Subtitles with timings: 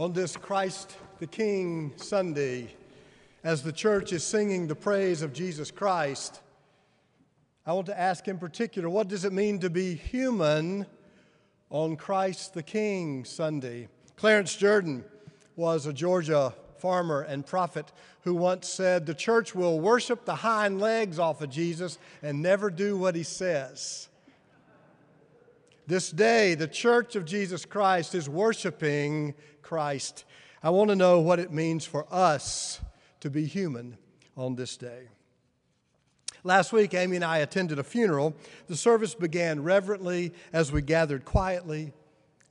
[0.00, 2.74] on this Christ the King Sunday,
[3.44, 6.40] as the church is singing the praise of Jesus Christ,
[7.66, 10.86] I want to ask in particular what does it mean to be human
[11.68, 13.88] on Christ the King Sunday?
[14.16, 15.04] Clarence Jordan
[15.54, 20.80] was a Georgia farmer and prophet who once said, The church will worship the hind
[20.80, 24.08] legs off of Jesus and never do what he says.
[25.90, 30.24] This day, the church of Jesus Christ is worshiping Christ.
[30.62, 32.80] I want to know what it means for us
[33.18, 33.98] to be human
[34.36, 35.08] on this day.
[36.44, 38.36] Last week, Amy and I attended a funeral.
[38.68, 41.92] The service began reverently as we gathered quietly.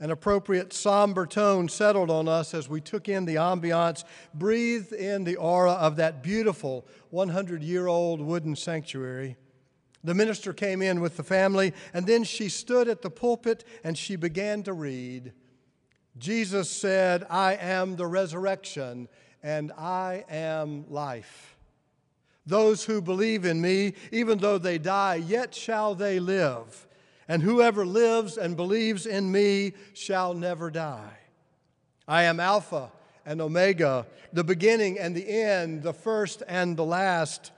[0.01, 5.23] An appropriate somber tone settled on us as we took in the ambiance, breathed in
[5.23, 9.37] the aura of that beautiful 100 year old wooden sanctuary.
[10.03, 13.97] The minister came in with the family, and then she stood at the pulpit and
[13.97, 15.33] she began to read.
[16.17, 19.07] Jesus said, I am the resurrection
[19.43, 21.55] and I am life.
[22.45, 26.87] Those who believe in me, even though they die, yet shall they live.
[27.27, 31.17] And whoever lives and believes in me shall never die.
[32.07, 32.91] I am Alpha
[33.23, 37.51] and Omega, the beginning and the end, the first and the last.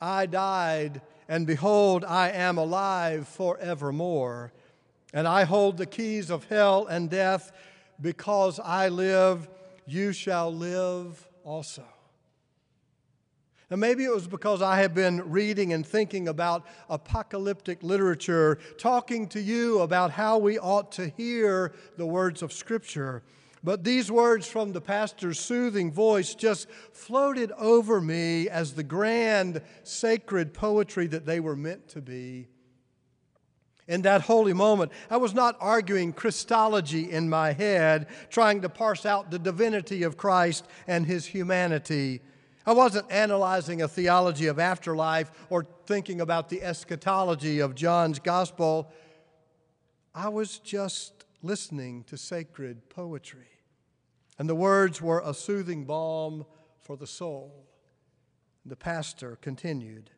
[0.00, 4.52] I died, and behold, I am alive forevermore.
[5.12, 7.52] And I hold the keys of hell and death
[8.00, 9.48] because I live,
[9.86, 11.84] you shall live also.
[13.70, 19.26] Now, maybe it was because I have been reading and thinking about apocalyptic literature, talking
[19.28, 23.24] to you about how we ought to hear the words of Scripture.
[23.64, 29.62] But these words from the pastor's soothing voice just floated over me as the grand,
[29.82, 32.48] sacred poetry that they were meant to be
[33.88, 34.92] in that holy moment.
[35.10, 40.16] I was not arguing Christology in my head, trying to parse out the divinity of
[40.16, 42.20] Christ and his humanity.
[42.66, 48.90] I wasn't analyzing a theology of afterlife or thinking about the eschatology of John's gospel.
[50.14, 51.15] I was just
[51.46, 53.48] listening to sacred poetry.
[54.38, 56.44] And the words were a soothing balm
[56.80, 57.66] for the soul.
[58.64, 60.10] The pastor continued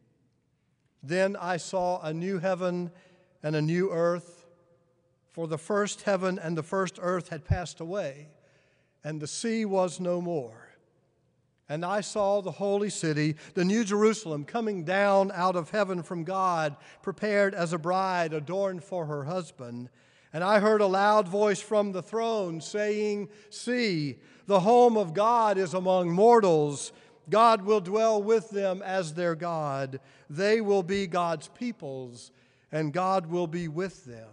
[1.03, 2.91] Then I saw a new heaven
[3.43, 4.47] and a new earth,
[5.31, 8.29] for the first heaven and the first earth had passed away,
[9.05, 10.69] and the sea was no more.
[11.69, 16.25] And I saw the holy city, the New Jerusalem, coming down out of heaven from
[16.25, 19.91] God, prepared as a bride adorned for her husband.
[20.33, 25.59] And I heard a loud voice from the throne saying, See, the home of God
[25.59, 26.93] is among mortals.
[27.31, 30.01] God will dwell with them as their God.
[30.31, 32.31] They will be God's peoples
[32.73, 34.29] and God will be with them.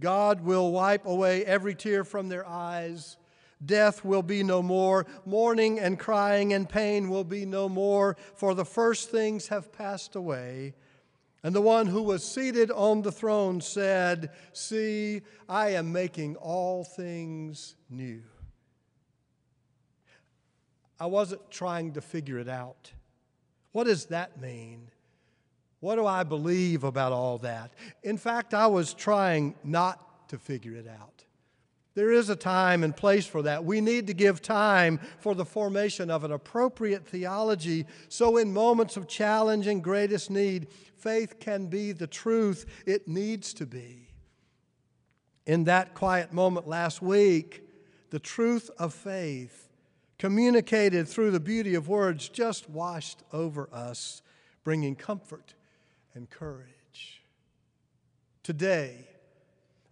[0.00, 3.16] God will wipe away every tear from their eyes.
[3.64, 5.06] Death will be no more.
[5.26, 10.14] Mourning and crying and pain will be no more, for the first things have passed
[10.14, 10.74] away.
[11.42, 16.84] And the one who was seated on the throne said, See, I am making all
[16.84, 18.22] things new.
[21.00, 22.90] I wasn't trying to figure it out.
[23.70, 24.90] What does that mean?
[25.80, 27.70] What do I believe about all that?
[28.02, 31.17] In fact, I was trying not to figure it out.
[31.98, 33.64] There is a time and place for that.
[33.64, 38.96] We need to give time for the formation of an appropriate theology so, in moments
[38.96, 44.10] of challenge and greatest need, faith can be the truth it needs to be.
[45.44, 47.64] In that quiet moment last week,
[48.10, 49.68] the truth of faith,
[50.20, 54.22] communicated through the beauty of words, just washed over us,
[54.62, 55.54] bringing comfort
[56.14, 57.24] and courage.
[58.44, 59.08] Today,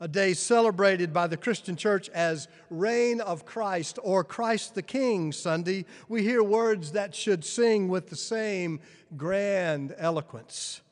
[0.01, 5.33] a day celebrated by the Christian church as Reign of Christ or Christ the King
[5.33, 8.81] Sunday, we hear words that should sing with the same
[9.17, 10.83] grand eloquence.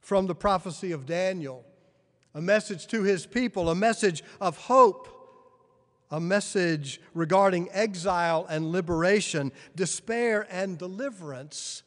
[0.00, 1.64] From the prophecy of Daniel,
[2.34, 5.08] a message to his people, a message of hope,
[6.10, 11.82] a message regarding exile and liberation, despair and deliverance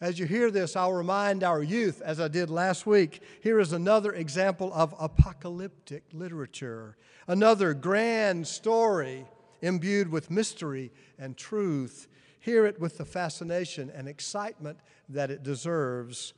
[0.00, 3.72] as you hear this, I'll remind our youth, as I did last week, here is
[3.72, 6.96] another example of apocalyptic literature,
[7.26, 9.26] another grand story
[9.60, 12.06] imbued with mystery and truth.
[12.38, 14.78] Hear it with the fascination and excitement
[15.08, 16.32] that it deserves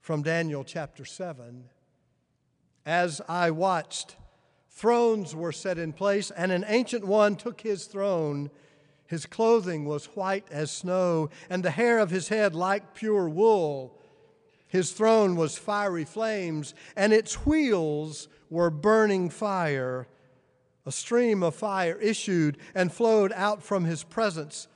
[0.00, 1.64] from Daniel chapter 7.
[2.84, 4.16] As I watched,
[4.68, 8.50] thrones were set in place, and an ancient one took his throne
[9.10, 14.00] his clothing was white as snow, and the hair of his head like pure wool.
[14.68, 20.06] His throne was fiery flames, and its wheels were burning fire.
[20.86, 24.68] A stream of fire issued and flowed out from his presence.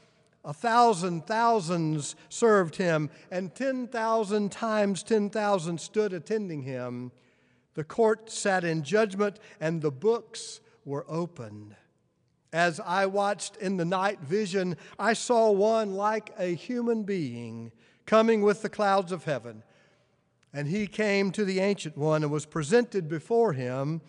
[0.45, 7.13] A thousand thousands served him, and 10,000 times 10,000 stood attending him.
[7.75, 11.77] The court sat in judgment, and the books were opened.
[12.55, 17.73] As I watched in the night vision, I saw one like a human being
[18.07, 19.65] coming with the clouds of heaven.
[20.53, 24.03] And he came to the Ancient One and was presented before him.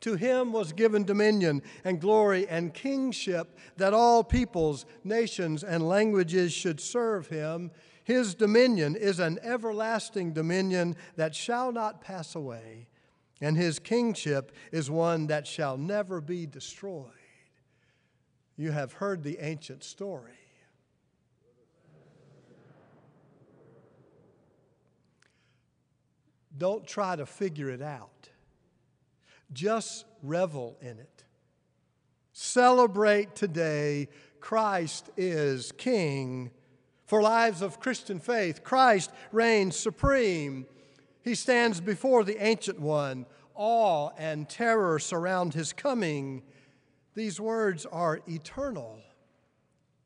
[0.00, 6.54] To him was given dominion and glory and kingship that all peoples, nations, and languages
[6.54, 7.70] should serve him.
[8.02, 12.88] His dominion is an everlasting dominion that shall not pass away,
[13.42, 17.12] and his kingship is one that shall never be destroyed.
[18.56, 20.32] You have heard the ancient story.
[26.56, 28.28] Don't try to figure it out.
[29.52, 31.24] Just revel in it.
[32.32, 34.08] Celebrate today
[34.40, 36.50] Christ is King.
[37.06, 40.66] For lives of Christian faith, Christ reigns supreme.
[41.22, 43.26] He stands before the Ancient One.
[43.54, 46.42] Awe and terror surround his coming.
[47.14, 48.98] These words are eternal.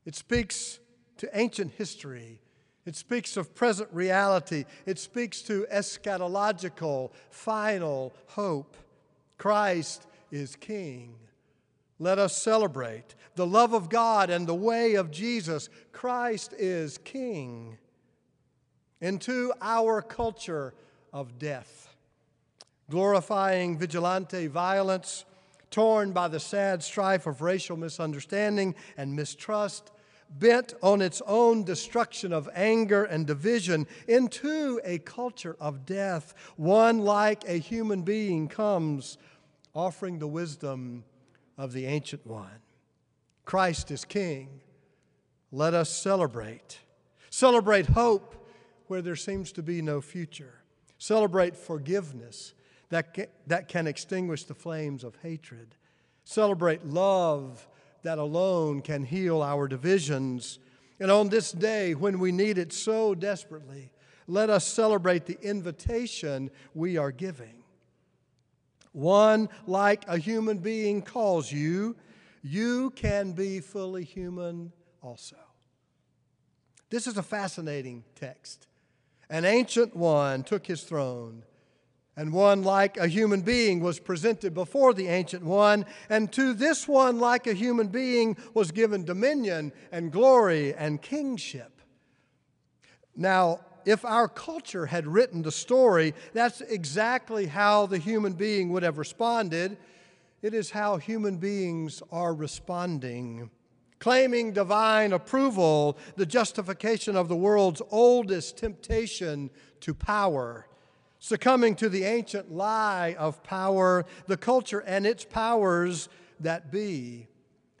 [0.05, 0.79] It speaks
[1.17, 2.41] to ancient history.
[2.85, 4.65] It speaks of present reality.
[4.85, 8.77] It speaks to eschatological, final hope.
[9.37, 11.15] Christ is King.
[11.99, 15.69] Let us celebrate the love of God and the way of Jesus.
[15.91, 17.77] Christ is King.
[19.01, 20.73] Into our culture
[21.13, 21.95] of death,
[22.89, 25.25] glorifying vigilante violence
[25.71, 29.91] torn by the sad strife of racial misunderstanding and mistrust,
[30.29, 36.33] bent on its own destruction of anger and division into a culture of death.
[36.57, 39.17] One like a human being comes,
[39.73, 41.03] offering the wisdom
[41.57, 42.61] of the Ancient One.
[43.45, 44.61] Christ is King.
[45.51, 46.79] Let us celebrate.
[47.29, 48.35] Celebrate hope
[48.87, 50.61] where there seems to be no future.
[50.97, 52.53] Celebrate forgiveness
[52.89, 55.75] that can, that can extinguish the flames of hatred.
[56.23, 57.67] Celebrate love
[58.03, 60.59] that alone can heal our divisions.
[60.99, 63.91] And on this day, when we need it so desperately,
[64.27, 67.63] let us celebrate the invitation we are giving.
[68.91, 71.95] One like a human being calls you,
[72.41, 75.37] you can be fully human also.
[76.89, 78.67] This is a fascinating text.
[79.29, 81.43] An ancient one took his throne
[82.17, 86.87] and one like a human being was presented before the Ancient One, and to this
[86.87, 91.79] one like a human being was given dominion and glory and kingship.
[93.15, 98.83] Now, if our culture had written the story, that's exactly how the human being would
[98.83, 99.77] have responded.
[100.41, 103.51] It is how human beings are responding.
[103.99, 110.66] Claiming divine approval, the justification of the world's oldest temptation to power
[111.19, 116.09] succumbing to the ancient lie of power, the culture and its powers
[116.39, 117.27] that be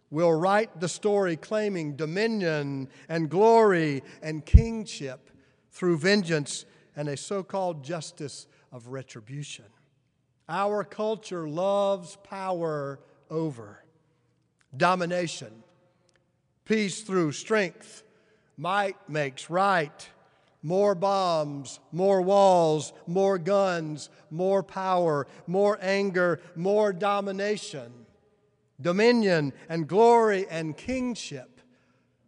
[0.09, 5.29] will write the story claiming dominion and glory and kingship
[5.71, 9.65] through vengeance and a so called justice of retribution.
[10.49, 12.99] Our culture loves power
[13.29, 13.83] over
[14.75, 15.63] domination,
[16.65, 18.03] peace through strength,
[18.57, 20.09] might makes right
[20.67, 27.89] more bombs, more walls, more guns, more power, more anger, more domination,
[28.81, 31.61] dominion and glory and kingship.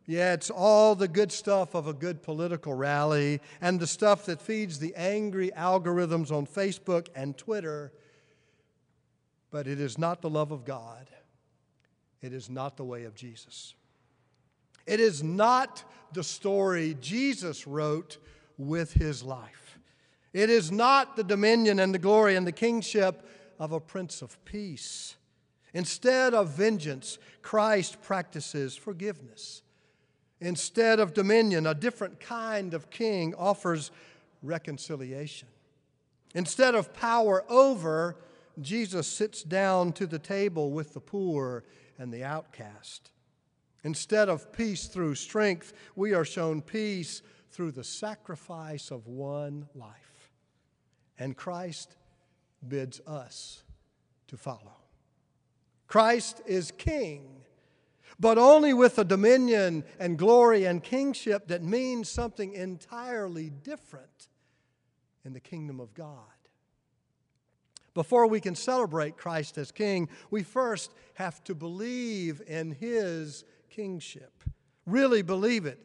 [0.05, 4.41] Yeah, it's all the good stuff of a good political rally and the stuff that
[4.41, 7.91] feeds the angry algorithms on Facebook and Twitter.
[9.51, 11.09] But it is not the love of God.
[12.21, 13.75] It is not the way of Jesus.
[14.89, 18.17] It is not the story Jesus wrote
[18.57, 19.77] with his life.
[20.33, 23.23] It is not the dominion and the glory and the kingship
[23.59, 25.15] of a prince of peace.
[25.75, 29.61] Instead of vengeance, Christ practices forgiveness.
[30.41, 33.91] Instead of dominion, a different kind of king offers
[34.41, 35.49] reconciliation.
[36.33, 38.15] Instead of power over,
[38.59, 41.63] Jesus sits down to the table with the poor
[41.99, 43.11] and the outcast.
[43.83, 47.21] Instead of peace through strength, we are shown peace
[47.51, 50.31] through the sacrifice of one life.
[51.17, 51.95] And Christ
[52.67, 53.63] bids us
[54.27, 54.77] to follow.
[55.87, 57.41] Christ is King,
[58.19, 64.27] but only with a dominion and glory and kingship that means something entirely different
[65.25, 66.23] in the kingdom of God.
[67.93, 74.43] Before we can celebrate Christ as King, we first have to believe in His kingship.
[74.85, 75.79] Really believe it.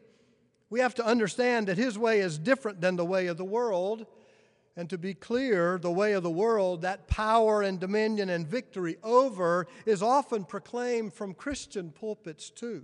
[0.69, 4.05] We have to understand that His way is different than the way of the world.
[4.77, 8.97] And to be clear, the way of the world, that power and dominion and victory
[9.03, 12.83] over, is often proclaimed from Christian pulpits too.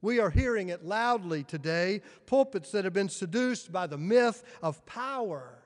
[0.00, 4.86] We are hearing it loudly today pulpits that have been seduced by the myth of
[4.86, 5.58] power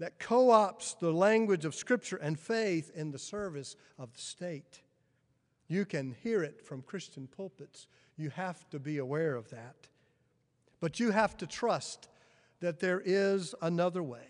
[0.00, 4.80] that co opts the language of Scripture and faith in the service of the state.
[5.70, 7.86] You can hear it from Christian pulpits.
[8.16, 9.76] You have to be aware of that.
[10.80, 12.08] But you have to trust
[12.58, 14.26] that there is another way.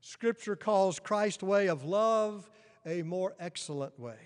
[0.00, 2.48] Scripture calls Christ's way of love
[2.86, 4.18] a more excellent way.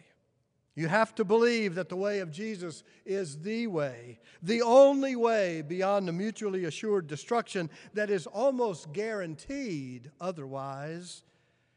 [0.74, 5.62] You have to believe that the way of Jesus is the way, the only way
[5.62, 11.22] beyond the mutually assured destruction that is almost guaranteed otherwise.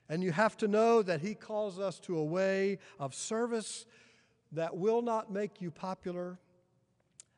[0.09, 3.85] And you have to know that He calls us to a way of service
[4.53, 6.39] that will not make you popular,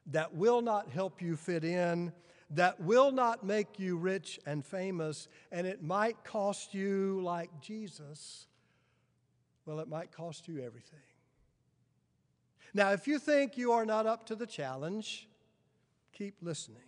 [0.07, 2.13] that will not help you fit in,
[2.51, 8.47] that will not make you rich and famous, and it might cost you, like Jesus,
[9.65, 10.99] well, it might cost you everything.
[12.73, 15.27] Now, if you think you are not up to the challenge,
[16.13, 16.83] keep listening.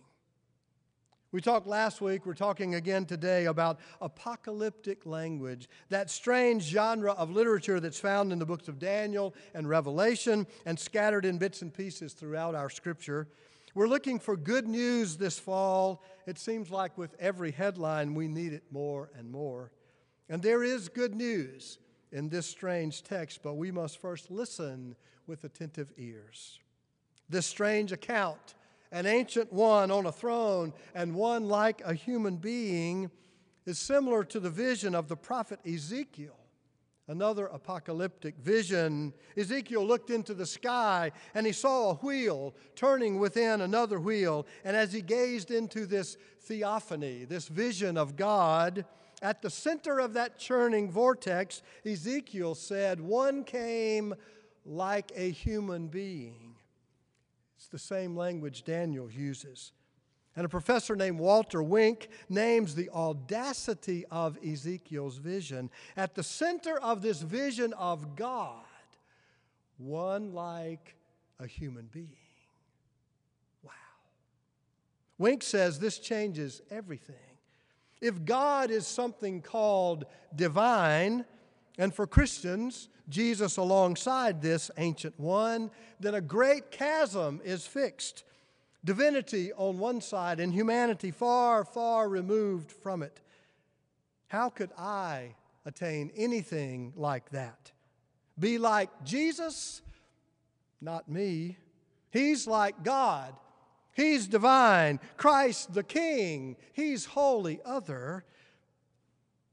[1.30, 7.30] We talked last week, we're talking again today about apocalyptic language, that strange genre of
[7.30, 11.72] literature that's found in the books of Daniel and Revelation and scattered in bits and
[11.72, 13.28] pieces throughout our scripture.
[13.74, 16.02] We're looking for good news this fall.
[16.26, 19.70] It seems like with every headline, we need it more and more.
[20.30, 21.76] And there is good news
[22.10, 26.58] in this strange text, but we must first listen with attentive ears.
[27.28, 28.54] This strange account,
[28.92, 33.10] an ancient one on a throne and one like a human being,
[33.66, 36.38] is similar to the vision of the prophet Ezekiel
[37.08, 39.12] another apocalyptic vision.
[39.36, 44.46] Ezekiel looked into the sky and he saw a wheel turning within another wheel.
[44.64, 48.84] And as he gazed into this theophany, this vision of God,
[49.20, 54.14] at the center of that churning vortex, Ezekiel said, One came
[54.64, 56.47] like a human being.
[57.70, 59.72] It's the same language Daniel uses.
[60.34, 65.68] And a professor named Walter Wink names the audacity of Ezekiel's vision.
[65.94, 68.64] At the center of this vision of God,
[69.76, 70.96] one like
[71.38, 72.16] a human being.
[73.62, 73.72] Wow.
[75.18, 77.16] Wink says this changes everything.
[78.00, 81.26] If God is something called divine,
[81.78, 85.70] and for Christians, Jesus alongside this ancient one,
[86.00, 88.24] then a great chasm is fixed
[88.84, 93.20] divinity on one side and humanity far, far removed from it.
[94.28, 97.72] How could I attain anything like that?
[98.38, 99.82] Be like Jesus?
[100.80, 101.58] Not me.
[102.10, 103.34] He's like God.
[103.94, 105.00] He's divine.
[105.16, 106.56] Christ the King.
[106.72, 108.24] He's holy other.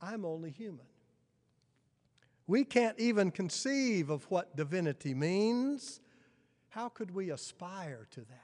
[0.01, 0.86] I'm only human.
[2.47, 5.99] We can't even conceive of what divinity means.
[6.69, 8.39] How could we aspire to that?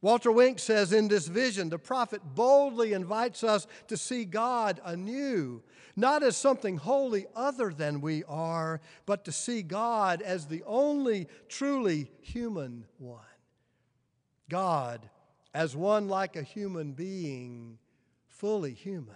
[0.00, 5.62] Walter Wink says in this vision, the prophet boldly invites us to see God anew,
[5.96, 11.26] not as something wholly other than we are, but to see God as the only
[11.48, 13.20] truly human one.
[14.50, 15.08] God
[15.54, 17.78] as one like a human being,
[18.26, 19.14] fully human.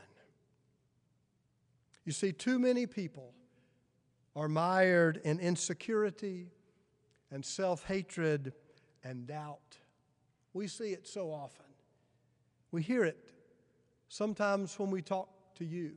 [2.07, 3.35] You see, too many people
[4.39, 6.47] are mired in insecurity
[7.33, 8.53] and self hatred
[9.03, 9.79] and doubt.
[10.53, 11.67] We see it so often.
[12.71, 13.33] We hear it
[14.09, 15.95] sometimes when we talk to you.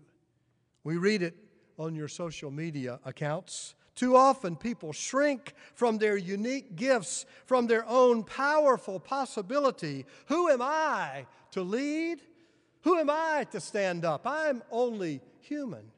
[0.84, 1.36] We read it
[1.78, 3.76] on your social media accounts.
[3.94, 10.06] Too often, people shrink from their unique gifts, from their own powerful possibility.
[10.28, 12.22] Who am I to lead?
[12.82, 14.26] Who am I to stand up?
[14.26, 15.92] I'm only human.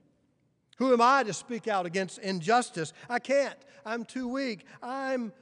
[0.77, 2.93] Who am I to speak out against injustice?
[3.09, 3.57] I can't.
[3.85, 4.65] I'm too weak.
[4.81, 5.33] I'm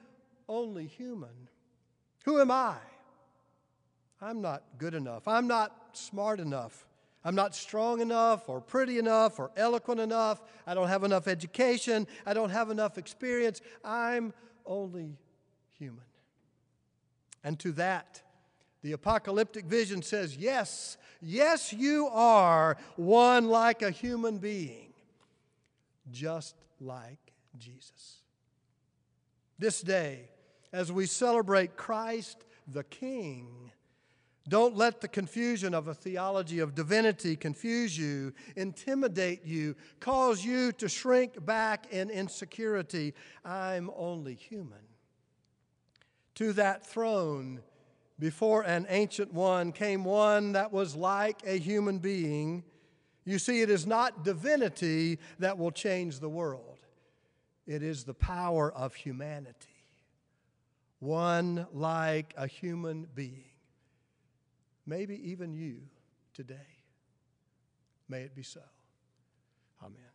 [0.49, 1.49] only human.
[2.25, 2.75] Who am I?
[4.21, 5.27] I'm not good enough.
[5.27, 6.85] I'm not smart enough.
[7.23, 10.41] I'm not strong enough or pretty enough or eloquent enough.
[10.65, 12.07] I don't have enough education.
[12.25, 13.61] I don't have enough experience.
[13.83, 14.33] I'm
[14.65, 15.17] only
[15.77, 16.03] human.
[17.43, 18.21] And to that,
[18.81, 24.90] the apocalyptic vision says, Yes, yes, you are one like a human being,
[26.09, 28.21] just like Jesus.
[29.59, 30.29] This day,
[30.73, 33.71] as we celebrate Christ the King,
[34.47, 40.71] Don't let the confusion of a theology of divinity confuse you, intimidate you, cause you
[40.73, 43.13] to shrink back in insecurity.
[43.45, 44.79] I'm only human.
[46.35, 47.61] To that throne,
[48.17, 52.63] before an ancient one, came one that was like a human being.
[53.23, 56.79] You see, it is not divinity that will change the world,
[57.67, 59.67] it is the power of humanity.
[60.99, 63.51] One like a human being
[64.85, 65.77] maybe even you
[66.33, 66.55] today.
[68.09, 68.61] May it be so.
[69.81, 70.10] Amen.